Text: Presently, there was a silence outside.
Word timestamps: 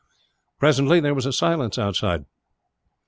Presently, 0.57 0.99
there 0.99 1.13
was 1.13 1.27
a 1.27 1.31
silence 1.31 1.77
outside. 1.77 2.25